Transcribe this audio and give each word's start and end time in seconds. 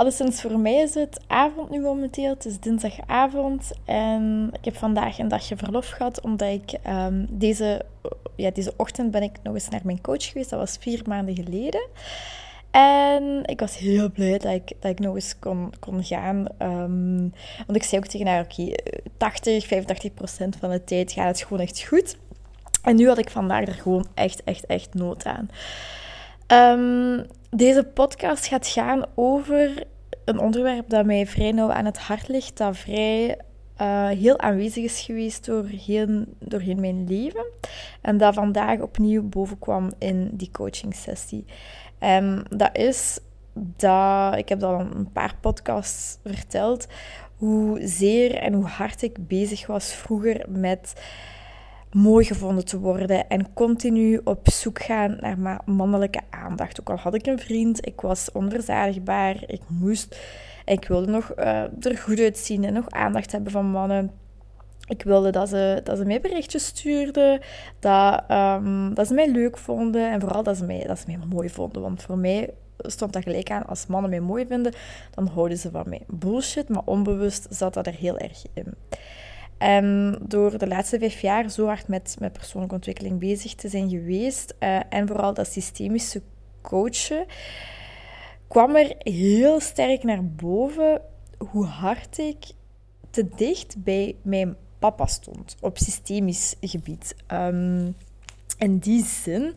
Alleszins 0.00 0.40
voor 0.40 0.58
mij 0.58 0.74
is 0.74 0.94
het 0.94 1.20
avond 1.26 1.70
nu 1.70 1.80
momenteel. 1.80 2.28
Het 2.28 2.44
is 2.44 2.60
dinsdagavond 2.60 3.72
en 3.84 4.50
ik 4.52 4.64
heb 4.64 4.76
vandaag 4.76 5.18
een 5.18 5.28
dagje 5.28 5.56
verlof 5.56 5.88
gehad 5.88 6.20
omdat 6.20 6.48
ik 6.48 6.78
um, 6.88 7.26
deze, 7.30 7.84
ja, 8.36 8.50
deze 8.50 8.72
ochtend 8.76 9.10
ben 9.10 9.22
ik 9.22 9.36
nog 9.42 9.54
eens 9.54 9.68
naar 9.68 9.80
mijn 9.84 10.00
coach 10.00 10.24
geweest. 10.24 10.50
Dat 10.50 10.58
was 10.58 10.76
vier 10.80 11.02
maanden 11.06 11.34
geleden. 11.34 11.88
En 12.70 13.42
ik 13.44 13.60
was 13.60 13.78
heel 13.78 14.10
blij 14.10 14.38
dat 14.38 14.52
ik, 14.52 14.72
dat 14.78 14.90
ik 14.90 14.98
nog 14.98 15.14
eens 15.14 15.38
kon, 15.38 15.72
kon 15.80 16.04
gaan. 16.04 16.46
Um, 16.58 17.32
want 17.66 17.76
ik 17.76 17.82
zei 17.82 18.02
ook 18.02 18.08
tegen 18.08 18.26
haar, 18.26 18.44
oké, 18.44 18.74
80, 19.16 19.66
85 19.66 20.14
procent 20.14 20.56
van 20.56 20.70
de 20.70 20.84
tijd 20.84 21.12
gaat 21.12 21.26
het 21.38 21.42
gewoon 21.42 21.62
echt 21.62 21.82
goed. 21.82 22.16
En 22.82 22.96
nu 22.96 23.08
had 23.08 23.18
ik 23.18 23.30
vandaag 23.30 23.66
er 23.66 23.74
gewoon 23.74 24.06
echt, 24.14 24.44
echt, 24.44 24.66
echt 24.66 24.94
nood 24.94 25.24
aan. 25.24 25.48
Um, 26.78 27.26
deze 27.50 27.84
podcast 27.84 28.46
gaat 28.46 28.66
gaan 28.66 29.04
over 29.14 29.84
een 30.24 30.38
onderwerp 30.38 30.88
dat 30.88 31.04
mij 31.04 31.26
vrij 31.26 31.52
nauw 31.52 31.70
aan 31.70 31.84
het 31.84 31.98
hart 31.98 32.28
ligt, 32.28 32.56
dat 32.56 32.76
vrij 32.76 33.38
uh, 33.80 34.08
heel 34.08 34.38
aanwezig 34.38 34.84
is 34.84 35.00
geweest 35.00 35.44
door 35.44 35.64
heel, 35.64 36.24
doorheen 36.38 36.80
mijn 36.80 37.08
leven. 37.08 37.44
En 38.00 38.18
dat 38.18 38.34
vandaag 38.34 38.80
opnieuw 38.80 39.22
bovenkwam 39.22 39.92
in 39.98 40.30
die 40.32 40.50
coaching 40.50 40.94
sessie. 40.94 41.44
En 41.98 42.44
dat 42.48 42.76
is 42.76 43.18
dat, 43.52 44.36
ik 44.36 44.48
heb 44.48 44.62
al 44.62 44.80
een 44.80 45.12
paar 45.12 45.34
podcasts 45.40 46.18
verteld, 46.24 46.86
hoe 47.36 47.80
zeer 47.82 48.34
en 48.34 48.52
hoe 48.52 48.66
hard 48.66 49.02
ik 49.02 49.28
bezig 49.28 49.66
was 49.66 49.92
vroeger 49.92 50.44
met 50.48 50.92
mooi 51.92 52.24
gevonden 52.24 52.64
te 52.64 52.78
worden 52.78 53.28
en 53.28 53.52
continu 53.52 54.20
op 54.24 54.48
zoek 54.50 54.82
gaan 54.82 55.16
naar 55.20 55.60
mannelijke 55.64 56.20
aandacht. 56.30 56.80
Ook 56.80 56.90
al 56.90 56.96
had 56.96 57.14
ik 57.14 57.26
een 57.26 57.38
vriend, 57.38 57.86
ik 57.86 58.00
was 58.00 58.32
onverzadigbaar, 58.32 59.42
ik 59.46 59.60
moest, 59.66 60.16
ik 60.64 60.84
wilde 60.84 61.10
nog 61.10 61.32
uh, 61.38 61.62
er 61.80 61.98
goed 61.98 62.20
uitzien 62.20 62.64
en 62.64 62.72
nog 62.72 62.90
aandacht 62.90 63.32
hebben 63.32 63.52
van 63.52 63.66
mannen. 63.66 64.10
Ik 64.88 65.02
wilde 65.02 65.30
dat 65.30 65.48
ze, 65.48 65.80
dat 65.84 65.98
ze 65.98 66.04
mij 66.04 66.20
berichtjes 66.20 66.66
stuurden, 66.66 67.40
dat, 67.78 68.22
um, 68.30 68.94
dat 68.94 69.06
ze 69.06 69.14
mij 69.14 69.30
leuk 69.30 69.58
vonden 69.58 70.10
en 70.10 70.20
vooral 70.20 70.42
dat 70.42 70.56
ze, 70.56 70.64
mij, 70.64 70.84
dat 70.86 70.98
ze 70.98 71.04
mij 71.06 71.18
mooi 71.28 71.50
vonden. 71.50 71.82
Want 71.82 72.02
voor 72.02 72.18
mij 72.18 72.50
stond 72.76 73.12
dat 73.12 73.22
gelijk 73.22 73.50
aan, 73.50 73.66
als 73.66 73.86
mannen 73.86 74.10
mij 74.10 74.20
mooi 74.20 74.46
vinden, 74.46 74.72
dan 75.10 75.26
houden 75.26 75.58
ze 75.58 75.70
van 75.70 75.88
mij. 75.88 76.02
Bullshit, 76.06 76.68
maar 76.68 76.82
onbewust 76.84 77.46
zat 77.50 77.74
dat 77.74 77.86
er 77.86 77.94
heel 77.94 78.18
erg 78.18 78.44
in. 78.54 78.74
En 79.60 80.18
door 80.22 80.58
de 80.58 80.66
laatste 80.66 80.98
vijf 80.98 81.20
jaar 81.20 81.50
zo 81.50 81.66
hard 81.66 81.88
met, 81.88 82.16
met 82.18 82.32
persoonlijke 82.32 82.74
ontwikkeling 82.74 83.18
bezig 83.18 83.54
te 83.54 83.68
zijn 83.68 83.88
geweest 83.88 84.54
uh, 84.60 84.80
en 84.88 85.06
vooral 85.06 85.34
dat 85.34 85.46
systemische 85.52 86.22
coachen, 86.60 87.26
kwam 88.48 88.76
er 88.76 88.94
heel 88.98 89.60
sterk 89.60 90.02
naar 90.02 90.24
boven 90.24 91.00
hoe 91.38 91.64
hard 91.64 92.18
ik 92.18 92.44
te 93.10 93.28
dicht 93.36 93.74
bij 93.78 94.16
mijn 94.22 94.56
papa 94.78 95.06
stond 95.06 95.56
op 95.60 95.78
systemisch 95.78 96.54
gebied. 96.60 97.14
Um, 97.32 97.94
in 98.58 98.78
die 98.78 99.04
zin, 99.04 99.54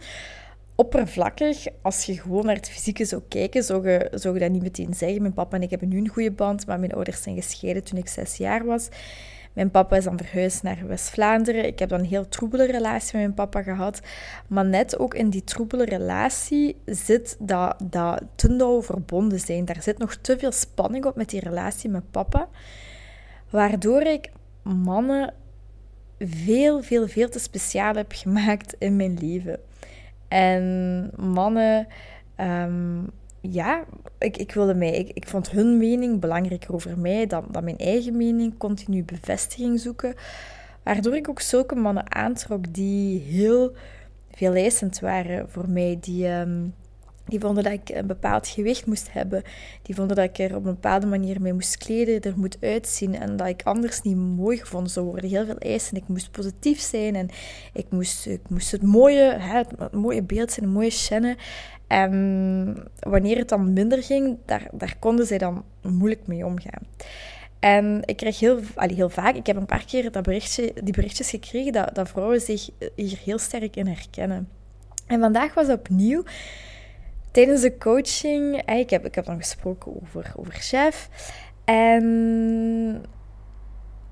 oppervlakkig, 0.76 1.66
als 1.82 2.06
je 2.06 2.22
gewoon 2.22 2.46
naar 2.46 2.56
het 2.56 2.70
fysieke 2.70 3.06
zou 3.06 3.22
kijken, 3.28 3.64
zou 3.64 3.90
je, 3.90 4.10
zou 4.14 4.34
je 4.34 4.40
dat 4.40 4.52
niet 4.52 4.62
meteen 4.62 4.94
zeggen. 4.94 5.22
Mijn 5.22 5.34
papa 5.34 5.56
en 5.56 5.62
ik 5.62 5.70
hebben 5.70 5.90
nu 5.90 5.98
een 5.98 6.08
goede 6.08 6.32
band, 6.32 6.68
maar 6.68 6.80
mijn 6.80 6.94
ouders 6.94 7.22
zijn 7.22 7.36
gescheiden 7.36 7.84
toen 7.84 7.98
ik 7.98 8.08
zes 8.08 8.38
jaar 8.38 8.66
was. 8.66 8.90
Mijn 9.54 9.72
papa 9.72 9.96
is 9.96 10.04
dan 10.04 10.18
verhuisd 10.18 10.64
naar 10.64 10.88
West-Vlaanderen. 10.88 11.66
Ik 11.66 11.80
heb 11.80 11.90
dan 11.90 12.00
een 12.00 12.06
heel 12.06 12.28
troebele 12.28 12.66
relatie 12.66 13.12
met 13.18 13.22
mijn 13.22 13.34
papa 13.34 13.62
gehad. 13.62 14.02
Maar 14.48 14.66
net 14.66 15.00
ook 15.00 15.14
in 15.14 15.30
die 15.30 15.44
troebele 15.44 15.86
relatie 15.86 16.82
zit 16.86 17.36
dat, 17.40 17.76
dat 17.84 18.24
te 18.36 18.48
nauw 18.48 18.82
verbonden 18.82 19.40
zijn. 19.40 19.66
Daar 19.66 19.82
zit 19.82 19.98
nog 19.98 20.16
te 20.16 20.38
veel 20.38 20.52
spanning 20.52 21.06
op 21.06 21.16
met 21.16 21.30
die 21.30 21.40
relatie 21.40 21.90
met 21.90 22.12
papa. 22.12 22.48
Waardoor 23.50 24.02
ik 24.02 24.32
mannen 24.64 25.34
veel, 26.20 26.84
veel, 26.84 27.08
veel 27.08 27.30
te 27.30 27.40
speciaal 27.40 27.96
heb 27.96 28.12
gemaakt 28.12 28.76
in 28.80 28.96
mijn 28.96 29.18
leven. 29.22 29.60
En 30.28 31.12
mannen 31.16 31.88
ehm, 32.36 33.04
ja, 33.52 33.84
ik, 34.20 34.38
ik 34.38 34.54
wilde 34.54 34.74
mij, 34.74 34.92
ik, 34.92 35.12
ik 35.14 35.28
vond 35.28 35.52
hun 35.52 35.78
mening 35.78 36.20
belangrijker 36.20 36.74
over 36.74 36.98
mij 36.98 37.28
dan, 37.28 37.46
dan 37.52 37.64
mijn 37.64 37.78
eigen 37.78 38.18
mening, 38.18 38.58
continu 38.58 39.04
bevestiging 39.04 39.80
zoeken. 39.80 40.16
Waardoor 40.84 41.16
ik 41.16 41.30
ook 41.30 41.42
zulke 41.42 41.76
mannen 41.76 42.14
aantrok 42.14 42.74
die 42.74 43.20
heel 43.20 43.74
veel 44.32 44.54
waren 45.00 45.50
voor 45.50 45.70
mij, 45.70 45.98
die, 46.02 46.28
um, 46.28 46.74
die 47.26 47.40
vonden 47.40 47.64
dat 47.64 47.74
ik 47.74 47.90
een 47.90 48.08
bepaald 48.08 48.48
gewicht 48.48 48.86
moest 48.86 49.14
hebben, 49.14 49.44
die 49.82 49.96
vonden 49.96 50.16
dat 50.16 50.26
ik 50.26 50.38
er 50.38 50.56
op 50.56 50.66
een 50.66 50.74
bepaalde 50.74 51.06
manier 51.06 51.42
mee 51.42 51.54
moest 51.54 51.78
kleden, 51.78 52.22
er 52.22 52.38
moet 52.38 52.58
uitzien 52.62 53.20
en 53.20 53.36
dat 53.36 53.48
ik 53.48 53.62
anders 53.64 54.02
niet 54.02 54.16
mooi 54.16 54.58
gevonden 54.58 54.92
zou 54.92 55.06
worden. 55.06 55.30
Heel 55.30 55.46
veel 55.46 55.58
eisen, 55.58 55.98
ik 55.98 56.08
moest 56.08 56.32
positief 56.32 56.80
zijn 56.80 57.16
en 57.16 57.30
ik 57.74 57.86
moest, 57.90 58.26
ik 58.26 58.50
moest 58.50 58.72
het 58.72 58.82
mooie, 58.82 59.38
hè, 59.40 59.58
het, 59.58 59.94
mooie 59.94 60.24
beeld 60.24 60.52
zijn, 60.52 60.66
een 60.66 60.72
mooie 60.72 60.92
chaîne. 60.92 61.36
En 61.88 62.92
wanneer 63.00 63.38
het 63.38 63.50
dan 63.50 63.74
minder 63.74 64.04
ging, 64.04 64.38
daar, 64.46 64.68
daar 64.72 64.96
konden 65.00 65.26
zij 65.26 65.38
dan 65.38 65.64
moeilijk 65.82 66.28
mee 66.28 66.46
omgaan. 66.46 66.82
En 67.60 68.02
ik 68.06 68.18
kreeg 68.18 68.40
heel, 68.40 68.60
allee, 68.76 68.96
heel 68.96 69.10
vaak, 69.10 69.36
ik 69.36 69.46
heb 69.46 69.56
een 69.56 69.66
paar 69.66 69.86
keer 69.86 70.12
dat 70.12 70.24
berichtje, 70.24 70.74
die 70.84 70.94
berichtjes 70.94 71.30
gekregen 71.30 71.72
dat, 71.72 71.96
dat 71.96 72.10
vrouwen 72.10 72.42
zich 72.42 72.70
hier 72.96 73.20
heel 73.24 73.38
sterk 73.38 73.76
in 73.76 73.88
herkennen. 73.88 74.50
En 75.08 75.20
vandaag 75.20 75.54
was 75.54 75.70
opnieuw 75.70 76.24
tijdens 77.34 77.62
de 77.62 77.78
coaching, 77.78 78.70
ik 78.72 78.90
heb, 78.90 79.06
ik 79.06 79.16
heb 79.16 79.26
dan 79.26 79.38
gesproken 79.38 80.02
over, 80.02 80.34
over 80.36 80.54
chef. 80.54 81.10
En 81.66 82.04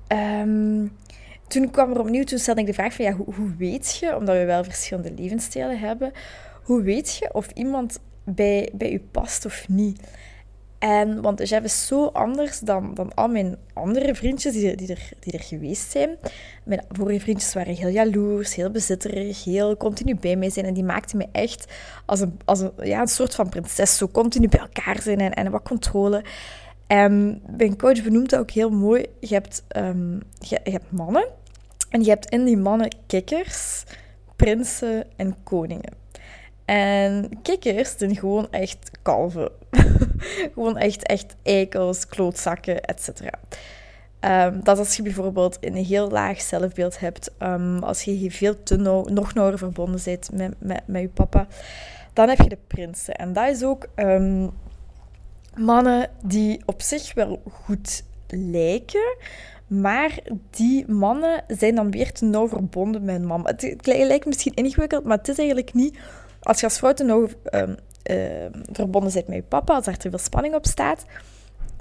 um, 0.08 0.96
toen 1.46 1.70
kwam 1.70 1.90
er 1.90 2.00
opnieuw, 2.00 2.24
toen 2.24 2.38
stelde 2.38 2.60
ik 2.60 2.66
de 2.66 2.72
vraag 2.72 2.94
van, 2.94 3.04
ja, 3.04 3.12
hoe, 3.12 3.34
hoe 3.34 3.54
weet 3.58 3.96
je, 3.96 4.16
omdat 4.16 4.36
we 4.36 4.44
wel 4.44 4.64
verschillende 4.64 5.12
levensstijlen 5.12 5.78
hebben, 5.78 6.12
hoe 6.62 6.82
weet 6.82 7.16
je 7.16 7.34
of 7.34 7.50
iemand 7.54 8.00
bij, 8.24 8.70
bij 8.72 8.92
u 8.92 9.00
past 9.10 9.44
of 9.44 9.68
niet? 9.68 10.00
En, 10.82 11.20
want 11.20 11.40
chef 11.40 11.64
is 11.64 11.86
zo 11.86 12.06
anders 12.06 12.58
dan, 12.58 12.94
dan 12.94 13.14
al 13.14 13.28
mijn 13.28 13.56
andere 13.72 14.14
vriendjes 14.14 14.52
die, 14.52 14.76
die, 14.76 14.88
er, 14.88 15.08
die 15.18 15.32
er 15.32 15.40
geweest 15.40 15.90
zijn. 15.90 16.18
Mijn 16.64 16.84
vorige 16.88 17.20
vriendjes 17.20 17.54
waren 17.54 17.74
heel 17.74 17.88
jaloers, 17.88 18.54
heel 18.54 18.70
bezitterig, 18.70 19.44
heel 19.44 19.76
continu 19.76 20.16
bij 20.16 20.36
mij 20.36 20.50
zijn. 20.50 20.66
En 20.66 20.74
die 20.74 20.84
maakten 20.84 21.16
me 21.16 21.26
echt 21.32 21.72
als 22.06 22.20
een, 22.20 22.38
als 22.44 22.60
een, 22.60 22.72
ja, 22.82 23.00
een 23.00 23.08
soort 23.08 23.34
van 23.34 23.48
prinses. 23.48 23.96
Zo 23.96 24.08
continu 24.08 24.48
bij 24.48 24.60
elkaar 24.60 25.02
zijn 25.02 25.20
en, 25.20 25.32
en 25.32 25.50
wat 25.50 25.62
controle. 25.62 26.24
En 26.86 27.42
mijn 27.56 27.76
coach 27.76 28.02
benoemt 28.02 28.30
dat 28.30 28.40
ook 28.40 28.50
heel 28.50 28.70
mooi. 28.70 29.06
Je 29.20 29.34
hebt, 29.34 29.64
um, 29.76 30.20
je, 30.38 30.60
je 30.64 30.70
hebt 30.70 30.92
mannen. 30.92 31.26
En 31.88 32.02
je 32.02 32.08
hebt 32.08 32.30
in 32.30 32.44
die 32.44 32.56
mannen 32.56 32.96
kikkers, 33.06 33.84
prinsen 34.36 35.04
en 35.16 35.36
koningen. 35.42 36.01
En 36.64 37.28
kikkers 37.42 37.94
zijn 37.96 38.16
gewoon 38.16 38.50
echt 38.50 38.90
kalven. 39.02 39.50
gewoon 40.54 40.78
echt, 40.78 41.02
echt 41.02 41.36
eikels, 41.42 42.06
klootzakken, 42.06 42.82
etc. 42.82 43.08
Um, 44.24 44.64
dat 44.64 44.78
als 44.78 44.96
je 44.96 45.02
bijvoorbeeld 45.02 45.58
een 45.60 45.74
heel 45.74 46.10
laag 46.10 46.40
zelfbeeld 46.40 46.98
hebt, 46.98 47.30
um, 47.38 47.82
als 47.82 48.02
je 48.02 48.30
veel 48.30 48.62
te 48.62 48.76
nauw, 48.76 49.04
nog 49.04 49.34
nauwer 49.34 49.58
verbonden 49.58 50.00
bent 50.04 50.32
met, 50.32 50.54
met, 50.58 50.82
met 50.86 51.02
je 51.02 51.08
papa, 51.08 51.46
dan 52.12 52.28
heb 52.28 52.38
je 52.38 52.48
de 52.48 52.58
prinsen. 52.66 53.14
En 53.14 53.32
dat 53.32 53.48
is 53.48 53.62
ook 53.62 53.88
um, 53.96 54.50
mannen 55.56 56.10
die 56.22 56.62
op 56.66 56.82
zich 56.82 57.14
wel 57.14 57.42
goed 57.50 58.04
lijken, 58.28 59.16
maar 59.66 60.18
die 60.50 60.90
mannen 60.90 61.44
zijn 61.48 61.74
dan 61.74 61.90
weer 61.90 62.12
te 62.12 62.24
nauw 62.24 62.48
verbonden 62.48 63.04
met 63.04 63.16
hun 63.16 63.26
mama. 63.26 63.52
Het 63.56 63.86
lijkt 63.86 64.26
misschien 64.26 64.54
ingewikkeld, 64.54 65.04
maar 65.04 65.18
het 65.18 65.28
is 65.28 65.38
eigenlijk 65.38 65.74
niet 65.74 65.98
als 66.42 66.60
je 66.60 66.66
als 66.66 66.78
vrouw 66.78 66.92
te 66.92 67.04
nauw 67.04 67.28
verbonden 68.72 69.12
bent 69.12 69.28
met 69.28 69.36
je 69.36 69.42
papa, 69.42 69.74
als 69.74 69.86
er 69.86 69.96
te 69.96 70.10
veel 70.10 70.18
spanning 70.18 70.54
op 70.54 70.66
staat, 70.66 71.04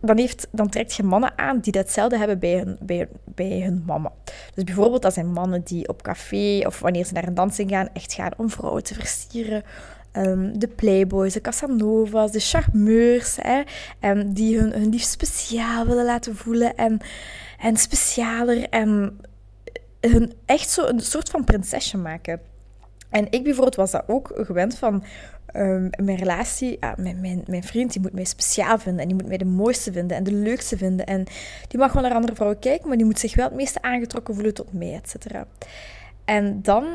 dan, 0.02 0.18
heeft, 0.18 0.48
dan 0.52 0.70
trekt 0.70 0.94
je 0.94 1.04
mannen 1.04 1.38
aan 1.38 1.60
die 1.60 1.72
datzelfde 1.72 2.18
hebben 2.18 2.40
bij 2.40 2.58
hun, 2.58 2.78
bij, 2.80 3.08
bij 3.26 3.62
hun 3.62 3.84
mama. 3.86 4.12
Dus 4.54 4.64
bijvoorbeeld, 4.64 5.02
dat 5.02 5.14
zijn 5.14 5.32
mannen 5.32 5.62
die 5.64 5.88
op 5.88 6.02
café 6.02 6.62
of 6.66 6.80
wanneer 6.80 7.06
ze 7.06 7.14
naar 7.14 7.28
een 7.28 7.34
dansing 7.34 7.70
gaan, 7.70 7.90
echt 7.94 8.14
gaan 8.14 8.32
om 8.38 8.50
vrouwen 8.50 8.84
te 8.84 8.94
versieren. 8.94 9.64
Um, 10.18 10.60
de 10.60 10.68
playboys, 10.68 11.34
de 11.34 11.42
Casanova's, 11.42 12.32
de 12.32 12.40
charmeurs, 12.40 13.38
hè, 13.42 13.62
en 14.00 14.34
die 14.34 14.60
hun, 14.60 14.72
hun 14.72 14.90
lief 14.90 15.04
speciaal 15.04 15.86
willen 15.86 16.06
laten 16.06 16.36
voelen 16.36 16.76
en, 16.76 17.00
en 17.60 17.78
specialer. 17.78 18.70
En 18.70 19.20
hun 20.00 20.34
echt 20.46 20.70
zo 20.70 20.86
een 20.86 21.00
soort 21.00 21.30
van 21.30 21.44
prinsesje 21.44 21.98
maken. 21.98 22.42
En 23.12 23.28
ik 23.30 23.44
bijvoorbeeld 23.44 23.76
was 23.76 23.92
dat 23.92 24.04
ook 24.08 24.32
gewend 24.36 24.78
van 24.78 25.04
um, 25.56 25.90
mijn 26.04 26.18
relatie. 26.18 26.78
Ja, 26.80 26.96
mijn, 26.98 27.44
mijn, 27.48 27.64
vriend 27.64 27.92
die 27.92 28.02
moet 28.02 28.14
mij 28.14 28.24
speciaal 28.24 28.80
vinden 28.80 29.02
en 29.02 29.08
die 29.08 29.18
moet 29.18 29.28
mij 29.28 29.38
de 29.38 29.46
mooiste 29.46 29.92
vinden 29.92 30.18
en 30.18 30.24
de 30.24 30.34
leukste 30.34 30.78
vinden. 30.78 31.06
En 31.06 31.26
die 31.68 31.80
mag 31.80 31.94
wel 31.94 32.02
naar 32.02 32.14
andere 32.14 32.36
vrouwen 32.36 32.60
kijken, 32.60 32.88
maar 32.88 32.98
die 32.98 33.06
moet 33.06 33.20
zich 33.20 33.36
wel 33.36 33.46
het 33.46 33.56
meeste 33.56 33.82
aangetrokken 33.82 34.34
voelen 34.34 34.54
tot 34.54 34.74
mij, 34.74 34.94
et 34.94 35.10
cetera. 35.10 35.48
En 36.26 36.62
dan, 36.62 36.86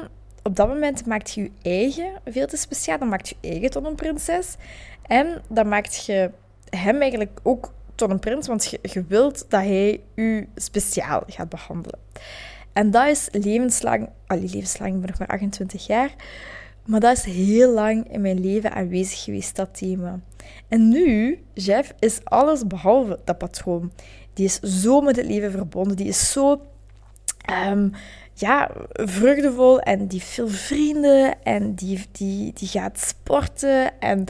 op 0.42 0.56
dat 0.56 0.68
moment, 0.68 1.06
maakt 1.06 1.30
je 1.30 1.42
je 1.42 1.50
eigen 1.62 2.10
veel 2.24 2.46
te 2.46 2.56
speciaal. 2.56 2.98
Dan 2.98 3.08
maakt 3.08 3.28
je 3.28 3.36
je 3.40 3.50
eigen 3.50 3.70
tot 3.70 3.84
een 3.84 3.94
prinses. 3.94 4.56
En 5.02 5.42
dan 5.48 5.68
maakt 5.68 6.06
je 6.06 6.30
hem 6.70 7.00
eigenlijk 7.00 7.40
ook 7.42 7.72
tot 7.94 8.10
een 8.10 8.18
prins, 8.18 8.46
want 8.46 8.64
je, 8.64 8.78
je 8.82 9.04
wilt 9.08 9.46
dat 9.48 9.60
hij 9.60 10.00
u 10.14 10.48
speciaal 10.54 11.22
gaat 11.26 11.48
behandelen. 11.48 11.98
En 12.76 12.90
dat 12.90 13.06
is 13.06 13.28
levenslang, 13.32 14.08
allee, 14.26 14.43
levenslang, 14.43 14.94
ik 14.94 15.00
ben 15.00 15.08
nog 15.08 15.19
maar 15.19 15.28
28 15.28 15.87
jaar, 15.87 16.14
maar 16.84 17.00
dat 17.00 17.17
is 17.17 17.25
heel 17.25 17.73
lang 17.73 18.12
in 18.12 18.20
mijn 18.20 18.40
leven 18.40 18.73
aanwezig 18.73 19.23
geweest, 19.23 19.56
dat 19.56 19.78
thema. 19.78 20.20
En 20.69 20.88
nu, 20.88 21.38
Jeff, 21.55 21.93
is 21.99 22.20
alles 22.25 22.67
behalve 22.67 23.19
dat 23.25 23.38
patroon. 23.38 23.93
Die 24.32 24.44
is 24.44 24.61
zo 24.61 25.00
met 25.00 25.17
het 25.17 25.26
leven 25.26 25.50
verbonden, 25.50 25.96
die 25.96 26.06
is 26.06 26.32
zo 26.32 26.61
um, 27.69 27.93
ja, 28.34 28.70
vreugdevol 28.93 29.81
en 29.81 30.06
die 30.06 30.19
heeft 30.19 30.32
veel 30.32 30.49
vrienden 30.49 31.43
en 31.43 31.75
die, 31.75 32.06
die, 32.12 32.52
die 32.52 32.69
gaat 32.69 33.00
sporten 33.00 34.00
en 34.00 34.25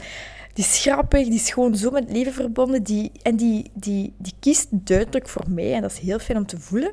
die 0.53 0.65
is 0.65 0.81
grappig, 0.81 1.25
die 1.25 1.39
is 1.39 1.51
gewoon 1.51 1.75
zo 1.75 1.91
met 1.91 2.03
het 2.03 2.13
leven 2.13 2.33
verbonden. 2.33 2.83
Die, 2.83 3.11
en 3.21 3.35
die, 3.35 3.71
die, 3.73 4.13
die 4.17 4.33
kiest 4.39 4.67
duidelijk 4.69 5.29
voor 5.29 5.45
mij 5.49 5.73
en 5.73 5.81
dat 5.81 5.91
is 5.91 5.99
heel 5.99 6.19
fijn 6.19 6.37
om 6.37 6.45
te 6.45 6.59
voelen. 6.59 6.91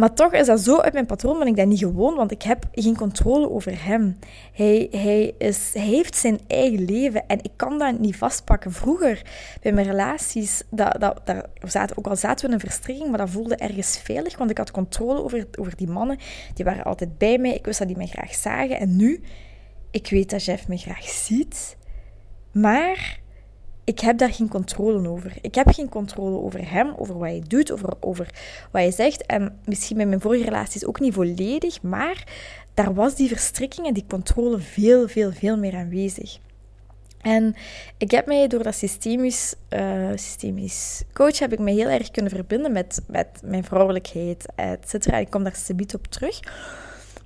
Maar 0.00 0.14
toch 0.14 0.32
is 0.32 0.46
dat 0.46 0.60
zo 0.60 0.78
uit 0.78 0.92
mijn 0.92 1.06
patroon, 1.06 1.38
ben 1.38 1.46
ik 1.46 1.56
dat 1.56 1.66
niet 1.66 1.78
gewoon, 1.78 2.14
want 2.14 2.30
ik 2.30 2.42
heb 2.42 2.68
geen 2.72 2.96
controle 2.96 3.50
over 3.50 3.84
hem. 3.84 4.18
Hij, 4.52 4.88
hij, 4.90 5.34
is, 5.38 5.74
heeft 5.74 6.16
zijn 6.16 6.40
eigen 6.46 6.84
leven 6.84 7.26
en 7.26 7.38
ik 7.42 7.50
kan 7.56 7.78
dat 7.78 7.98
niet 7.98 8.16
vastpakken. 8.16 8.72
Vroeger, 8.72 9.22
bij 9.62 9.72
mijn 9.72 9.86
relaties, 9.86 10.62
dat, 10.70 10.96
dat, 11.00 11.20
daar 11.24 11.44
zaten, 11.66 11.98
ook 11.98 12.06
al 12.06 12.16
zaten 12.16 12.40
we 12.40 12.46
in 12.46 12.52
een 12.52 12.68
verstrikking, 12.68 13.08
maar 13.08 13.18
dat 13.18 13.30
voelde 13.30 13.56
ergens 13.56 13.98
veilig, 13.98 14.38
want 14.38 14.50
ik 14.50 14.58
had 14.58 14.70
controle 14.70 15.22
over, 15.22 15.46
over 15.58 15.76
die 15.76 15.88
mannen. 15.88 16.18
Die 16.54 16.64
waren 16.64 16.84
altijd 16.84 17.18
bij 17.18 17.38
mij, 17.38 17.54
ik 17.54 17.64
wist 17.64 17.78
dat 17.78 17.88
die 17.88 17.96
mij 17.96 18.06
graag 18.06 18.34
zagen. 18.34 18.78
En 18.78 18.96
nu, 18.96 19.22
ik 19.90 20.10
weet 20.10 20.30
dat 20.30 20.44
Jeff 20.44 20.68
me 20.68 20.76
graag 20.76 21.08
ziet, 21.08 21.76
maar 22.52 23.19
ik 23.90 24.00
heb 24.00 24.18
daar 24.18 24.32
geen 24.32 24.48
controle 24.48 25.08
over. 25.08 25.36
Ik 25.40 25.54
heb 25.54 25.68
geen 25.68 25.88
controle 25.88 26.36
over 26.36 26.70
hem, 26.70 26.94
over 26.96 27.18
wat 27.18 27.28
hij 27.28 27.42
doet, 27.46 27.72
over, 27.72 27.92
over 28.00 28.26
wat 28.70 28.82
hij 28.82 28.90
zegt. 28.90 29.26
En 29.26 29.58
misschien 29.64 29.96
met 29.96 30.08
mijn 30.08 30.20
vorige 30.20 30.44
relaties 30.44 30.84
ook 30.84 31.00
niet 31.00 31.14
volledig, 31.14 31.82
maar 31.82 32.24
daar 32.74 32.94
was 32.94 33.14
die 33.14 33.28
verstrikking 33.28 33.86
en 33.86 33.94
die 33.94 34.04
controle 34.08 34.58
veel, 34.58 35.08
veel, 35.08 35.32
veel 35.32 35.56
meer 35.56 35.74
aanwezig. 35.74 36.38
En 37.20 37.54
ik 37.98 38.10
heb 38.10 38.26
mij 38.26 38.46
door 38.46 38.62
dat 38.62 38.74
systemisch, 38.74 39.54
systemisch 40.14 41.02
coach 41.12 41.38
heb 41.38 41.52
ik 41.52 41.58
me 41.58 41.70
heel 41.70 41.88
erg 41.88 42.10
kunnen 42.10 42.32
verbinden 42.32 42.72
met, 42.72 43.00
met 43.06 43.28
mijn 43.44 43.64
vrouwelijkheid, 43.64 44.46
et 44.54 44.88
cetera. 44.88 45.16
Ik 45.16 45.30
kom 45.30 45.44
daar 45.44 45.56
subiet 45.56 45.94
op 45.94 46.06
terug. 46.06 46.40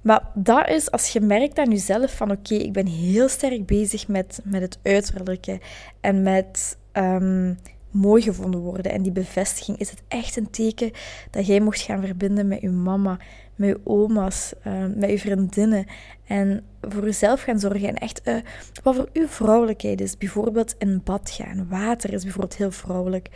Maar 0.04 0.30
dat 0.34 0.68
is 0.68 0.90
als 0.90 1.08
je 1.08 1.20
merkt 1.20 1.58
aan 1.58 1.70
jezelf 1.70 2.16
van 2.16 2.30
oké, 2.30 2.54
ik 2.54 2.72
ben 2.72 2.86
heel 2.86 3.28
sterk 3.28 3.66
bezig 3.66 4.08
met, 4.08 4.40
met 4.44 4.60
het 4.62 4.78
uiterlijke 4.82 5.60
en 6.00 6.22
met 6.22 6.78
um, 6.92 7.58
mooi 7.90 8.22
gevonden 8.22 8.60
worden. 8.60 8.92
En 8.92 9.02
die 9.02 9.12
bevestiging 9.12 9.78
is 9.78 9.90
het 9.90 10.02
echt 10.08 10.36
een 10.36 10.50
teken 10.50 10.90
dat 11.30 11.46
jij 11.46 11.60
mocht 11.60 11.80
gaan 11.80 12.04
verbinden 12.04 12.48
met 12.48 12.60
je 12.60 12.70
mama, 12.70 13.18
met 13.54 13.68
je 13.68 13.80
oma's, 13.84 14.52
um, 14.66 14.98
met 14.98 15.10
je 15.10 15.18
vriendinnen. 15.18 15.86
En 16.26 16.64
voor 16.80 17.04
jezelf 17.04 17.42
gaan 17.42 17.58
zorgen. 17.58 17.88
En 17.88 17.94
echt 17.94 18.20
uh, 18.24 18.36
wat 18.82 18.94
voor 18.94 19.08
uw 19.12 19.26
vrouwelijkheid 19.26 20.00
is. 20.00 20.18
Bijvoorbeeld 20.18 20.74
in 20.78 21.00
bad 21.04 21.30
gaan. 21.30 21.68
Water 21.68 22.12
is 22.12 22.22
bijvoorbeeld 22.22 22.56
heel 22.56 22.70
vrouwelijk 22.70 23.28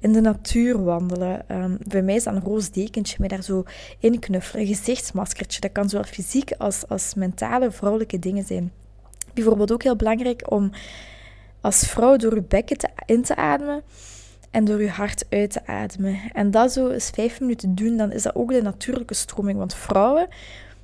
in 0.00 0.12
de 0.12 0.20
natuur 0.20 0.84
wandelen. 0.84 1.44
Um, 1.48 1.78
bij 1.88 2.02
mij 2.02 2.14
is 2.14 2.24
dat 2.24 2.34
een 2.34 2.42
roos 2.42 2.70
dekentje 2.70 3.16
met 3.20 3.30
daar 3.30 3.42
zo 3.42 3.64
in 3.98 4.18
knuffelen. 4.18 4.62
Een 4.62 4.74
gezichtsmaskertje. 4.74 5.60
Dat 5.60 5.72
kan 5.72 5.88
zowel 5.88 6.06
fysiek 6.06 6.52
als, 6.52 6.88
als 6.88 7.14
mentale 7.14 7.70
vrouwelijke 7.70 8.18
dingen 8.18 8.44
zijn. 8.44 8.72
Bijvoorbeeld 9.34 9.72
ook 9.72 9.82
heel 9.82 9.96
belangrijk 9.96 10.50
om 10.50 10.70
als 11.60 11.86
vrouw 11.86 12.16
door 12.16 12.34
je 12.34 12.42
bekken 12.42 12.76
in 13.06 13.22
te 13.22 13.36
ademen 13.36 13.82
en 14.50 14.64
door 14.64 14.82
je 14.82 14.88
hart 14.88 15.26
uit 15.28 15.50
te 15.50 15.66
ademen. 15.66 16.20
En 16.32 16.50
dat 16.50 16.72
zo 16.72 16.88
eens 16.88 17.10
vijf 17.10 17.40
minuten 17.40 17.74
doen, 17.74 17.96
dan 17.96 18.12
is 18.12 18.22
dat 18.22 18.34
ook 18.34 18.50
de 18.50 18.62
natuurlijke 18.62 19.14
stroming. 19.14 19.58
Want 19.58 19.74
vrouwen 19.74 20.28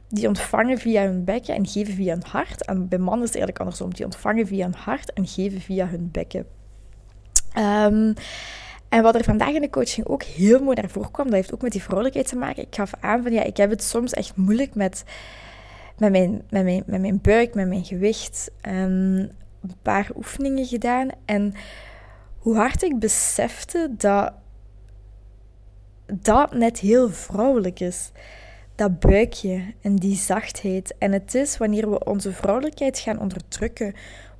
die 0.08 0.28
ontvangen 0.28 0.78
via 0.78 1.02
hun 1.02 1.24
bekken 1.24 1.54
en 1.54 1.66
geven 1.66 1.94
via 1.94 2.12
hun 2.12 2.24
hart. 2.26 2.64
En 2.64 2.88
bij 2.88 2.98
mannen 2.98 3.22
is 3.22 3.32
het 3.32 3.36
eigenlijk 3.36 3.58
andersom. 3.58 3.94
Die 3.94 4.04
ontvangen 4.04 4.46
via 4.46 4.64
hun 4.64 4.74
hart 4.74 5.12
en 5.12 5.26
geven 5.26 5.60
via 5.60 5.86
hun 5.86 6.08
bekken. 6.12 6.46
Um, 7.58 8.14
en 8.88 9.02
wat 9.02 9.14
er 9.14 9.24
vandaag 9.24 9.52
in 9.52 9.60
de 9.60 9.70
coaching 9.70 10.06
ook 10.06 10.22
heel 10.22 10.62
mooi 10.62 10.80
naar 10.80 10.90
voren 10.90 11.10
kwam, 11.10 11.26
dat 11.26 11.34
heeft 11.34 11.54
ook 11.54 11.62
met 11.62 11.72
die 11.72 11.82
vrolijkheid 11.82 12.28
te 12.28 12.36
maken. 12.36 12.62
Ik 12.62 12.74
gaf 12.74 12.92
aan 13.00 13.22
van 13.22 13.32
ja, 13.32 13.42
ik 13.42 13.56
heb 13.56 13.70
het 13.70 13.82
soms 13.82 14.12
echt 14.12 14.36
moeilijk 14.36 14.74
met, 14.74 15.04
met, 15.98 16.10
mijn, 16.10 16.42
met, 16.50 16.64
mijn, 16.64 16.82
met 16.86 17.00
mijn 17.00 17.20
buik, 17.20 17.54
met 17.54 17.68
mijn 17.68 17.84
gewicht. 17.84 18.50
een 18.60 19.32
paar 19.82 20.10
oefeningen 20.16 20.66
gedaan. 20.66 21.08
En 21.24 21.54
hoe 22.38 22.56
hard 22.56 22.82
ik 22.82 22.98
besefte 22.98 23.90
dat 23.96 24.32
dat 26.06 26.52
net 26.54 26.78
heel 26.78 27.10
vrouwelijk 27.10 27.80
is. 27.80 28.10
Dat 28.74 29.00
buikje 29.00 29.74
en 29.80 29.96
die 29.96 30.16
zachtheid. 30.16 30.94
En 30.98 31.12
het 31.12 31.34
is 31.34 31.56
wanneer 31.56 31.90
we 31.90 32.04
onze 32.04 32.32
vrouwelijkheid 32.32 32.98
gaan 32.98 33.20
onderdrukken, 33.20 33.94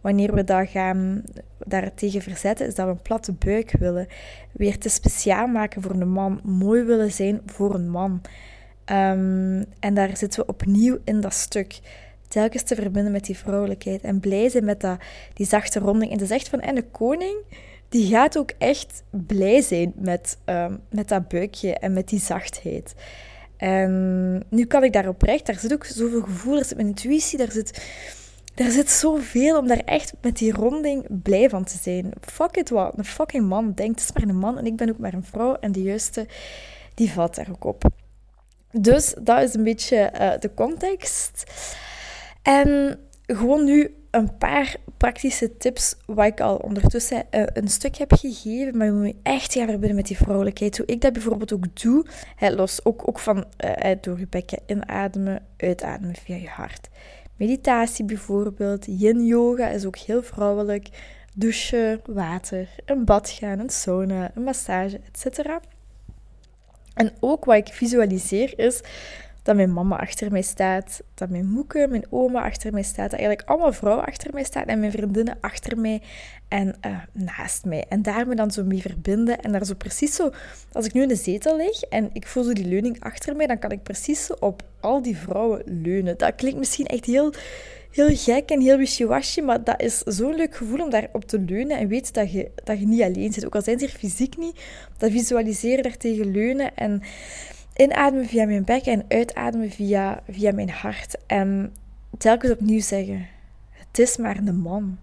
wanneer 0.05 0.35
we 0.35 0.45
dat 0.45 0.69
gaan 0.69 1.23
daartegen 1.67 2.23
verzetten, 2.23 2.67
is 2.67 2.75
dat 2.75 2.87
we 2.87 2.93
een 2.93 3.03
platte 3.03 3.33
buik 3.33 3.73
willen. 3.79 4.07
Weer 4.53 4.79
te 4.79 4.89
speciaal 4.89 5.47
maken 5.47 5.83
voor 5.83 5.91
een 5.91 6.09
man. 6.09 6.41
Mooi 6.43 6.83
willen 6.83 7.13
zijn 7.13 7.41
voor 7.47 7.75
een 7.75 7.91
man. 7.91 8.21
Ehm, 8.85 9.65
en 9.81 9.95
daar 9.95 10.17
zitten 10.17 10.41
we 10.41 10.47
opnieuw 10.47 10.99
in 11.05 11.21
dat 11.21 11.35
stuk. 11.35 11.81
Telkens 12.29 12.63
te 12.63 12.75
verbinden 12.75 13.13
met 13.13 13.25
die 13.25 13.39
vrouwelijkheid. 13.39 14.03
En 14.03 14.21
blij 14.21 14.49
zijn 14.49 14.65
met 14.65 14.81
dat, 14.81 14.99
die 15.35 15.47
zachte 15.47 15.79
ronding. 15.79 16.13
En 16.13 16.19
het 16.19 16.31
is 16.31 16.43
van, 16.43 16.61
en 16.61 16.75
de 16.75 16.85
koning, 16.91 17.37
die 17.89 18.09
gaat 18.09 18.39
ook 18.39 18.53
echt 18.59 19.03
blij 19.11 19.61
zijn 19.61 19.93
met, 19.97 20.39
um, 20.45 20.81
met 20.91 21.09
dat 21.09 21.29
buikje 21.29 21.79
en 21.79 21.93
met 21.93 22.09
die 22.09 22.21
zachtheid. 22.21 22.95
En 23.57 24.43
nu 24.49 24.65
kan 24.65 24.85
ik 24.85 24.93
daar 24.93 25.09
oprecht, 25.09 25.47
daar 25.47 25.59
zit 25.59 25.73
ook 25.73 25.85
zoveel 25.85 26.23
gevoel, 26.23 26.55
daar 26.55 26.65
zit 26.65 26.77
mijn 26.77 26.89
intuïtie, 26.89 27.39
daar 27.39 27.53
zit 27.53 27.83
er 28.55 28.71
zit 28.71 28.91
zoveel 28.91 29.59
om 29.59 29.69
daar 29.69 29.83
echt 29.85 30.13
met 30.21 30.37
die 30.37 30.53
ronding 30.53 31.23
blij 31.23 31.49
van 31.49 31.65
te 31.65 31.79
zijn. 31.83 32.13
Fuck 32.21 32.57
it 32.57 32.71
wat 32.71 32.99
een 32.99 33.05
fucking 33.05 33.49
man 33.49 33.73
denkt. 33.75 34.01
Het 34.01 34.11
is 34.11 34.23
maar 34.23 34.35
een 34.35 34.39
man 34.39 34.59
en 34.59 34.67
ik 34.67 34.77
ben 34.77 34.91
ook 34.91 34.99
maar 34.99 35.15
een 35.15 35.25
vrouw. 35.25 35.55
En 35.55 35.73
de 35.73 35.83
juiste, 35.83 36.27
die 36.95 37.11
valt 37.11 37.35
daar 37.35 37.49
ook 37.51 37.65
op. 37.65 37.85
Dus 38.71 39.15
dat 39.21 39.43
is 39.43 39.55
een 39.55 39.65
beetje 39.65 40.13
uh, 40.21 40.33
de 40.39 40.55
context. 40.55 41.45
En 42.43 42.99
gewoon 43.27 43.65
nu 43.65 43.95
een 44.11 44.39
paar 44.39 44.77
praktische 44.97 45.57
tips, 45.57 45.97
wat 46.07 46.27
ik 46.27 46.41
al 46.41 46.57
ondertussen 46.57 47.17
uh, 47.31 47.43
een 47.53 47.69
stuk 47.69 47.97
heb 47.97 48.13
gegeven, 48.13 48.77
maar 48.77 48.87
je 48.87 48.93
moet 48.93 49.15
echt 49.23 49.53
gaan 49.53 49.69
verbinden 49.69 49.97
met 49.97 50.07
die 50.07 50.17
vrouwelijkheid. 50.17 50.77
Hoe 50.77 50.87
ik 50.87 51.01
dat 51.01 51.13
bijvoorbeeld 51.13 51.53
ook 51.53 51.81
doe, 51.83 52.07
los 52.39 52.85
ook, 52.85 53.09
ook 53.09 53.19
van 53.19 53.45
uh, 53.65 53.95
door 54.01 54.19
je 54.19 54.27
bekken 54.27 54.59
inademen, 54.67 55.47
uitademen 55.57 56.15
via 56.15 56.37
je 56.37 56.49
hart. 56.49 56.89
Meditatie 57.37 58.05
bijvoorbeeld, 58.05 58.87
yin 58.87 59.27
yoga 59.27 59.69
is 59.69 59.85
ook 59.85 59.97
heel 59.97 60.23
vrouwelijk. 60.23 60.89
Douchen, 61.37 62.01
water, 62.05 62.69
een 62.85 63.05
bad 63.05 63.31
gaan, 63.31 63.59
een 63.59 63.71
sauna, 63.71 64.31
een 64.35 64.43
massage, 64.43 65.01
etc. 65.13 65.39
En 66.95 67.13
ook 67.21 67.45
wat 67.45 67.57
ik 67.57 67.69
visualiseer 67.73 68.59
is 68.59 68.81
dat 69.45 69.57
mijn 69.57 69.73
mama 69.73 69.97
achter 69.97 70.33
mij 70.33 70.43
staat, 70.43 71.03
dat 71.15 71.29
mijn 71.29 71.47
moeke, 71.47 71.87
mijn 71.91 72.07
oma 72.11 72.43
achter 72.43 72.73
mij 72.73 72.83
staat, 72.83 73.11
dat 73.11 73.21
eigenlijk 73.21 73.49
allemaal 73.49 73.73
vrouwen 73.73 74.07
achter 74.07 74.31
mij 74.33 74.45
staan 74.45 74.65
en 74.65 74.81
mijn 74.81 74.93
vriendinnen 74.93 75.37
achter 75.41 75.79
mij 75.79 76.03
en 76.49 76.77
uh, 76.87 76.99
naast 77.13 77.65
mij. 77.65 77.85
En 77.89 78.03
daar 78.03 78.27
me 78.27 78.35
dan 78.35 78.51
zo 78.51 78.65
mee 78.65 78.81
verbinden 78.81 79.41
en 79.41 79.53
daar 79.53 79.65
zo 79.65 79.75
precies 79.75 80.15
zo, 80.15 80.31
als 80.73 80.87
ik 80.87 80.93
nu 80.93 81.03
in 81.03 81.09
de 81.09 81.17
zetel 81.17 81.57
lig 81.57 81.83
en 81.83 82.11
ik 82.13 82.27
voel 82.27 82.43
zo 82.43 82.53
die 82.53 82.67
leuning 82.67 83.01
achter 83.01 83.37
mij, 83.37 83.47
dan 83.47 83.59
kan 83.59 83.71
ik 83.71 83.83
precies 83.83 84.35
op 84.39 84.63
al 84.81 85.03
die 85.03 85.17
vrouwen 85.17 85.63
leunen. 85.65 86.19
Dat 86.19 86.35
klinkt 86.35 86.59
misschien 86.59 86.87
echt 86.87 87.05
heel, 87.05 87.33
heel 87.91 88.17
gek 88.17 88.51
en 88.51 88.61
heel 88.61 88.77
wishy-washy, 88.77 89.41
maar 89.41 89.65
dat 89.65 89.83
is 89.83 89.99
zo'n 89.99 90.35
leuk 90.35 90.57
gevoel 90.57 90.85
om 90.85 90.91
daarop 90.91 91.25
te 91.25 91.41
leunen 91.41 91.79
en 91.79 91.89
weet 91.89 92.15
dat 92.15 92.33
je, 92.33 92.51
dat 92.65 92.79
je 92.79 92.87
niet 92.87 93.03
alleen 93.03 93.33
zit. 93.33 93.47
Ook 93.47 93.55
al 93.55 93.63
zijn 93.63 93.79
ze 93.79 93.85
er 93.85 93.93
fysiek 93.93 94.37
niet, 94.37 94.61
dat 94.99 95.11
visualiseren, 95.11 95.83
daar 95.83 95.97
tegen 95.97 96.31
leunen 96.31 96.77
en 96.77 97.03
inademen 97.77 98.27
via 98.27 98.47
mijn 98.47 98.65
bek 98.65 98.87
en 98.87 99.05
uitademen 99.09 99.71
via, 99.71 100.23
via 100.29 100.53
mijn 100.53 100.71
hart. 100.71 101.17
En 101.27 101.75
telkens 102.19 102.53
opnieuw 102.53 102.81
zeggen: 102.81 103.27
Het 103.71 103.99
is 103.99 104.17
maar 104.17 104.37
een 104.37 104.57
man. 104.57 104.99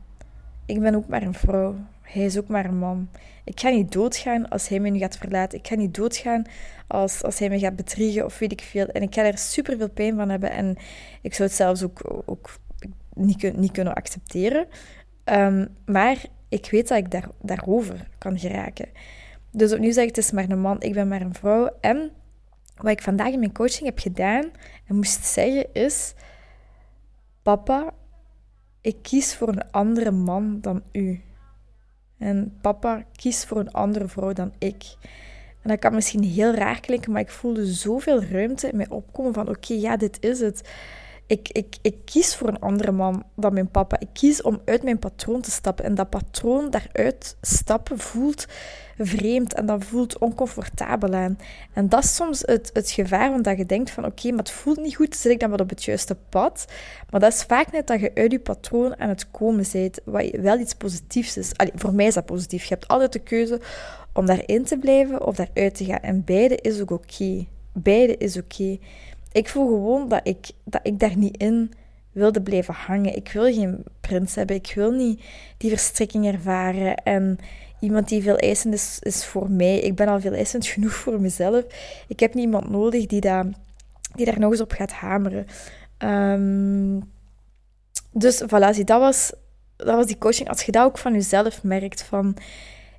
Ik 0.66 0.80
ben 0.80 0.96
ook 0.96 1.08
maar 1.08 1.22
een 1.22 1.34
vrouw. 1.34 1.75
hij 2.01 2.24
is 2.24 2.38
ook 2.38 2.48
maar 2.48 2.66
een 2.66 2.78
man. 2.78 3.10
Ik 3.44 3.60
ga 3.60 3.70
niet 3.70 3.92
doodgaan 3.92 4.50
als 4.50 4.68
hij 4.68 4.80
me 4.80 4.90
nu 4.90 5.00
gaat 5.00 5.18
verlaten. 5.18 5.58
Ik 5.58 5.68
ga 5.68 5.75
niet 5.75 5.96
doodgaan 5.96 6.44
als, 6.88 7.24
als 7.24 7.40
hij 7.40 7.50
me 7.50 7.60
gaat 7.60 7.75
bedriegen 7.75 8.25
of 8.25 8.40
weet 8.40 8.51
ik 8.51 8.62
veel. 8.62 8.88
En 8.88 9.01
ik 9.01 9.13
ga 9.13 9.24
er 9.24 9.38
super 9.38 9.78
veel 9.78 9.90
pijn 9.90 10.16
van 10.16 10.30
hebben. 10.30 10.51
En 10.51 10.78
ik 11.22 11.34
zou 11.34 11.48
het 11.48 11.58
zelfs 11.58 11.84
ook, 11.84 12.24
ook 12.25 12.60
niet, 13.13 13.58
niet 13.58 13.72
kunnen 13.72 13.94
accepteren. 13.94 14.68
Ehm, 15.24 15.66
maar 15.86 16.25
ik 16.50 16.68
weet 16.72 16.88
dat 16.88 16.98
ik 16.98 17.12
daar, 17.12 17.30
daarover 17.42 18.08
kan 18.18 18.40
geraken. 18.40 18.90
Dus 19.51 19.74
opnieuw 19.74 19.92
zeg 19.92 20.04
ik, 20.04 20.16
het 20.16 20.25
is 20.25 20.32
maar 20.32 20.50
een 20.50 20.60
man, 20.60 20.82
ik 20.82 20.94
ben 20.94 21.08
maar 21.08 21.22
een 21.22 21.34
vrouw. 21.34 21.70
En 21.82 22.12
wat 22.81 22.91
ik 22.91 23.01
vandaag 23.01 23.31
in 23.31 23.39
mijn 23.39 23.53
coaching 23.53 23.85
heb 23.85 24.00
gedaan 24.00 24.51
en 24.88 24.95
moest 24.95 25.25
zeggen 25.25 25.73
is... 25.73 26.13
Papa, 27.41 27.93
ik 28.81 28.97
kies 29.01 29.35
voor 29.35 29.47
een 29.47 29.71
andere 29.71 30.11
man 30.11 30.61
dan 30.61 30.83
u. 30.91 31.21
En 32.17 32.57
papa 32.61 33.05
kiest 33.11 33.45
voor 33.45 33.57
een 33.57 33.71
andere 33.71 34.07
vrouw 34.07 34.33
dan 34.33 34.53
ik. 34.57 34.95
En 35.61 35.69
dat 35.69 35.79
kan 35.79 35.93
misschien 35.93 36.23
heel 36.23 36.53
raar 36.53 36.79
klinken, 36.79 37.11
maar 37.11 37.21
ik 37.21 37.29
voelde 37.29 37.65
zoveel 37.65 38.23
ruimte 38.23 38.67
in 38.67 38.77
mij 38.77 38.89
opkomen 38.89 39.33
van 39.33 39.50
oké, 39.50 39.73
ja, 39.73 39.97
dit 39.97 40.17
is 40.23 40.39
het. 40.39 40.69
Ik, 41.31 41.50
ik, 41.51 41.75
ik 41.81 41.95
kies 42.05 42.35
voor 42.35 42.47
een 42.47 42.59
andere 42.59 42.91
man 42.91 43.23
dan 43.35 43.53
mijn 43.53 43.69
papa. 43.69 44.00
Ik 44.00 44.07
kies 44.13 44.41
om 44.41 44.61
uit 44.65 44.83
mijn 44.83 45.00
patroon 45.00 45.41
te 45.41 45.51
stappen. 45.51 45.85
En 45.85 45.95
dat 45.95 46.09
patroon 46.09 46.69
daaruit 46.69 47.38
stappen 47.41 48.00
voelt 48.00 48.47
vreemd 48.97 49.53
en 49.53 49.65
dat 49.65 49.83
voelt 49.83 50.17
oncomfortabel 50.17 51.13
aan. 51.13 51.39
En 51.73 51.89
dat 51.89 52.03
is 52.03 52.15
soms 52.15 52.41
het, 52.45 52.69
het 52.73 52.91
gevaar, 52.91 53.31
omdat 53.31 53.57
je 53.57 53.65
denkt 53.65 53.91
van 53.91 54.05
oké, 54.05 54.29
maar 54.29 54.39
het 54.39 54.51
voelt 54.51 54.81
niet 54.81 54.95
goed, 54.95 55.15
zit 55.15 55.31
ik 55.31 55.39
dan 55.39 55.50
wel 55.50 55.59
op 55.59 55.69
het 55.69 55.83
juiste 55.83 56.17
pad? 56.29 56.65
Maar 57.09 57.19
dat 57.19 57.33
is 57.33 57.43
vaak 57.43 57.71
net 57.71 57.88
dat 57.88 58.00
je 58.00 58.11
uit 58.15 58.31
je 58.31 58.39
patroon 58.39 59.00
aan 59.00 59.09
het 59.09 59.31
komen 59.31 59.65
bent, 59.71 60.00
wat 60.03 60.29
wel 60.31 60.59
iets 60.59 60.73
positiefs 60.73 61.38
is. 61.38 61.57
Allee, 61.57 61.73
voor 61.75 61.93
mij 61.93 62.05
is 62.05 62.13
dat 62.13 62.25
positief. 62.25 62.63
Je 62.63 62.73
hebt 62.73 62.88
altijd 62.88 63.13
de 63.13 63.19
keuze 63.19 63.59
om 64.13 64.25
daarin 64.25 64.63
te 64.63 64.77
blijven 64.77 65.25
of 65.25 65.35
daaruit 65.35 65.75
te 65.75 65.85
gaan. 65.85 66.00
En 66.00 66.23
beide 66.23 66.55
is 66.55 66.81
ook 66.81 66.91
oké. 66.91 67.47
Beide 67.73 68.17
is 68.17 68.38
oké. 68.38 68.77
Ik 69.31 69.50
voel 69.50 69.67
gewoon 69.67 70.07
dat 70.07 70.21
ik, 70.23 70.50
dat 70.63 70.81
ik 70.83 71.00
daar 71.00 71.17
niet 71.17 71.38
in 71.38 71.71
wilde 72.11 72.41
blijven 72.41 72.73
hangen. 72.73 73.15
Ik 73.15 73.31
wil 73.31 73.53
geen 73.53 73.83
prins 74.01 74.35
hebben. 74.35 74.55
Ik 74.55 74.71
wil 74.75 74.91
niet 74.91 75.21
die 75.57 75.69
verstrikking 75.69 76.25
ervaren. 76.25 76.95
En 76.95 77.38
iemand 77.79 78.09
die 78.09 78.21
veel 78.21 78.38
eisend 78.38 78.73
is, 78.73 78.97
is 79.01 79.25
voor 79.25 79.51
mij. 79.51 79.79
Ik 79.79 79.95
ben 79.95 80.07
al 80.07 80.19
veel 80.19 80.33
eisend 80.33 80.65
genoeg 80.65 80.93
voor 80.93 81.21
mezelf. 81.21 81.65
Ik 82.07 82.19
heb 82.19 82.33
niemand 82.33 82.69
nodig 82.69 83.05
die, 83.05 83.21
dat, 83.21 83.45
die 84.15 84.25
daar 84.25 84.39
nog 84.39 84.51
eens 84.51 84.61
op 84.61 84.71
gaat 84.71 84.91
hameren. 84.91 85.45
Um, 85.97 87.11
dus 88.11 88.43
voilà, 88.43 88.69
zie, 88.71 88.83
dat 88.83 89.00
was, 89.00 89.33
dat 89.75 89.95
was 89.95 90.05
die 90.05 90.17
coaching. 90.17 90.50
Als 90.50 90.63
je 90.63 90.71
dat 90.71 90.85
ook 90.85 90.97
van 90.97 91.13
jezelf 91.13 91.63
merkt, 91.63 92.03
van 92.03 92.35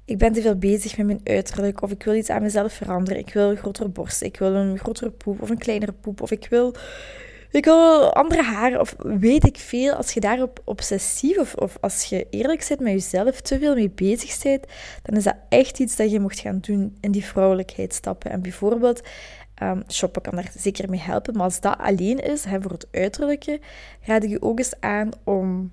ik 0.04 0.18
ben 0.18 0.32
te 0.32 0.42
veel 0.42 0.56
bezig 0.56 0.96
met 0.96 1.06
mijn 1.06 1.20
uiterlijk, 1.24 1.82
of 1.82 1.90
ik 1.90 2.02
wil 2.02 2.14
iets 2.14 2.30
aan 2.30 2.42
mezelf 2.42 2.72
veranderen, 2.72 3.18
ik 3.18 3.32
wil 3.32 3.50
een 3.50 3.56
grotere 3.56 3.88
borst, 3.88 4.22
ik 4.22 4.36
wil 4.38 4.54
een 4.54 4.78
grotere 4.78 5.10
poep 5.10 5.42
of 5.42 5.50
een 5.50 5.58
kleinere 5.58 5.92
poep, 5.92 6.20
of 6.20 6.30
ik 6.30 6.46
wil, 6.50 6.74
ik 7.50 7.64
wil 7.64 8.12
andere 8.14 8.42
haren, 8.42 8.80
of 8.80 8.94
weet 8.98 9.46
ik 9.46 9.56
veel. 9.56 9.92
Als 9.92 10.12
je 10.12 10.20
daarop 10.20 10.60
obsessief 10.64 11.38
of, 11.38 11.54
of 11.54 11.76
als 11.80 12.04
je 12.04 12.26
eerlijk 12.30 12.64
bent 12.68 12.80
met 12.80 12.92
jezelf, 12.92 13.40
te 13.40 13.58
veel 13.58 13.74
mee 13.74 13.90
bezig 13.90 14.42
bent, 14.42 14.66
dan 15.02 15.16
is 15.16 15.24
dat 15.24 15.36
echt 15.48 15.78
iets 15.78 15.96
dat 15.96 16.10
je 16.10 16.20
mocht 16.20 16.40
gaan 16.40 16.58
doen 16.60 16.96
in 17.00 17.10
die 17.10 17.24
vrouwelijkheid 17.24 17.94
stappen. 17.94 18.30
En 18.30 18.42
bijvoorbeeld, 18.42 19.00
um, 19.62 19.82
shoppen 19.88 20.22
kan 20.22 20.34
daar 20.34 20.52
zeker 20.56 20.90
mee 20.90 21.00
helpen, 21.00 21.34
maar 21.34 21.44
als 21.44 21.60
dat 21.60 21.78
alleen 21.78 22.18
is, 22.18 22.44
hè, 22.44 22.60
voor 22.60 22.70
het 22.70 22.86
uiterlijke, 22.90 23.60
raad 24.00 24.22
ik 24.22 24.30
je 24.30 24.42
ook 24.42 24.58
eens 24.58 24.80
aan 24.80 25.10
om 25.24 25.72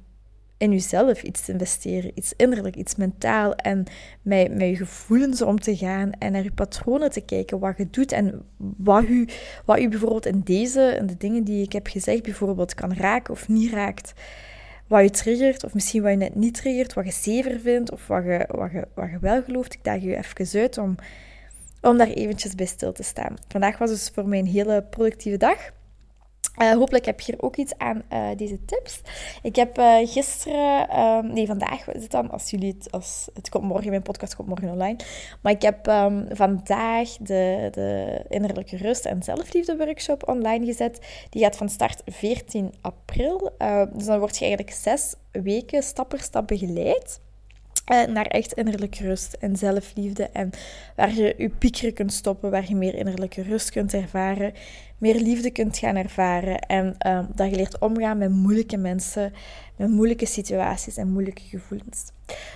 in 0.60 0.72
jezelf 0.72 1.24
iets 1.24 1.46
te 1.46 1.52
investeren, 1.52 2.12
iets 2.16 2.34
innerlijk, 2.36 2.76
iets 2.76 2.96
mentaal 2.96 3.56
en 3.56 3.84
met, 4.22 4.56
met 4.56 4.70
je 4.70 4.76
gevoelens 4.76 5.42
om 5.42 5.60
te 5.60 5.78
gaan 5.78 6.12
en 6.12 6.32
naar 6.32 6.44
je 6.44 6.52
patronen 6.52 7.12
te 7.12 7.22
kijken, 7.22 7.60
wat 7.60 7.78
je 7.78 7.88
doet 7.90 8.12
en 8.12 8.46
wat 8.78 9.04
u, 9.04 9.28
wat 9.66 9.80
u 9.80 9.90
bijvoorbeeld 9.90 10.26
in 10.26 10.42
deze, 10.44 10.96
in 11.00 11.06
de 11.06 11.18
dingen 11.18 11.44
die 11.44 11.64
ik 11.64 11.72
heb 11.72 11.88
gezegd, 11.88 12.24
bijvoorbeeld 12.24 12.74
kan 12.74 12.94
raken 12.94 13.34
of 13.34 13.48
niet 13.48 13.72
raakt. 13.72 14.14
Wat 14.88 15.04
je 15.04 15.10
triggert, 15.10 15.64
of 15.64 15.74
misschien 15.74 16.02
wat 16.02 16.12
je 16.12 16.18
net 16.18 16.36
niet 16.36 16.54
triggert, 16.54 16.94
wat 16.94 17.06
je 17.06 17.12
zever 17.12 17.60
vindt, 17.60 17.92
of 17.92 18.08
wat 18.08 18.24
je, 18.24 18.46
wat 18.48 18.72
je, 18.72 18.88
wat 18.94 19.10
je 19.10 19.20
wel 19.20 19.44
gelooft. 19.44 19.74
Ik 19.74 19.84
daag 19.84 20.02
je 20.02 20.18
even 20.18 20.60
uit 20.62 20.78
om, 20.78 20.96
om 21.82 21.98
daar 21.98 22.08
eventjes 22.08 22.56
bij 22.56 22.66
stil 22.66 22.92
te 22.92 23.04
staan. 23.04 23.36
Vandaag 23.48 23.78
was 23.78 23.90
dus 23.90 24.12
voor 24.14 24.28
mij 24.28 24.40
een 24.40 24.48
hele 24.48 24.84
productieve 24.90 25.38
dag. 25.38 25.72
Uh, 26.62 26.72
hopelijk 26.72 27.06
heb 27.06 27.20
je 27.20 27.32
hier 27.32 27.42
ook 27.42 27.56
iets 27.56 27.78
aan 27.78 28.02
uh, 28.14 28.28
deze 28.36 28.66
tips. 28.66 29.02
Ik 29.42 29.56
heb 29.56 29.78
uh, 29.78 29.98
gisteren, 30.04 30.90
ehm, 30.90 31.34
nee, 31.34 31.48
vandaag 31.48 31.88
is 31.88 32.02
het 32.02 32.12
dan, 32.12 32.32
als 32.32 32.50
jullie 32.50 32.76
het, 32.78 32.92
als, 32.92 33.30
het 33.34 33.50
komt 33.50 33.64
morgen, 33.64 33.90
mijn 33.90 34.02
podcast 34.02 34.36
komt 34.36 34.48
morgen 34.48 34.70
online. 34.70 34.96
Maar 35.42 35.52
ik 35.52 35.62
heb 35.62 35.88
um, 35.88 36.26
vandaag 36.32 37.10
de, 37.10 37.68
de 37.72 38.22
innerlijke 38.30 38.78
rust 38.78 39.06
en 39.06 39.24
zelfliefde 39.24 39.78
workshop 39.78 40.28
online 40.28 40.66
gezet. 40.66 41.00
Die 41.30 41.44
gaat 41.44 41.58
van 41.58 41.70
start 41.70 42.02
14 42.06 42.74
april. 42.82 43.52
dus 43.94 44.06
dan 44.06 44.20
word 44.20 44.38
je 44.38 44.46
eigenlijk 44.46 44.76
zes 44.76 45.16
weken 45.32 45.84
stap 45.84 46.10
per 46.10 46.22
stap 46.22 46.48
begeleid. 46.48 47.20
Naar 47.90 48.26
echt 48.26 48.54
innerlijke 48.54 49.04
rust 49.04 49.34
en 49.34 49.56
zelfliefde. 49.56 50.24
En 50.24 50.50
waar 50.96 51.14
je 51.14 51.34
je 51.38 51.50
piekeren 51.50 51.94
kunt 51.94 52.14
stoppen, 52.14 52.52
waar 52.52 52.66
je 52.68 52.76
meer 52.76 52.96
innerlijke 52.96 53.42
rust 53.42 53.70
kunt 53.70 53.94
ervaren, 53.94 54.54
meer 54.98 55.16
liefde 55.16 55.52
kunt 55.52 55.78
gaan 55.78 55.96
ervaren. 55.96 56.60
En 56.60 56.96
uh, 57.08 57.20
dat 57.36 57.50
je 57.50 57.56
leert 57.56 57.80
omgaan 57.80 58.18
met 58.18 58.30
moeilijke 58.30 58.78
mensen, 58.78 59.34
met 59.76 59.90
moeilijke 59.90 60.26
situaties 60.26 60.98
en 60.98 61.12
moeilijke 61.12 61.42
gevoelens. 61.42 62.12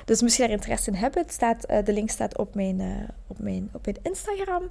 Dus 0.05 0.21
moest 0.21 0.35
je 0.35 0.41
daar 0.41 0.51
interesse 0.51 0.91
in 0.91 0.97
hebben, 0.97 1.23
staat, 1.27 1.71
uh, 1.71 1.77
de 1.83 1.93
link 1.93 2.09
staat 2.09 2.37
op 2.37 2.55
mijn, 2.55 3.09
op, 3.27 3.39
mijn, 3.39 3.69
op 3.73 3.87
Instagram. 4.01 4.69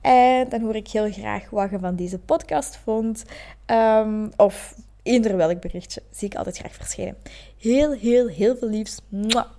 En 0.00 0.48
dan 0.48 0.60
hoor 0.60 0.76
ik 0.76 0.88
heel 0.88 1.12
graag 1.12 1.50
wat 1.50 1.70
je 1.70 1.78
van 1.78 1.96
deze 1.96 2.18
podcast 2.18 2.76
vond. 2.76 3.24
Um, 3.66 4.30
of 4.36 4.74
eender 5.02 5.36
welk 5.36 5.60
berichtje 5.60 6.02
zie 6.10 6.28
ik 6.28 6.34
altijd 6.34 6.58
graag 6.58 6.74
verschijnen. 6.74 7.16
Heel, 7.58 7.92
heel, 7.92 8.28
heel 8.28 8.56
veel 8.56 8.68
liefs. 8.68 9.00
Mwah. 9.08 9.58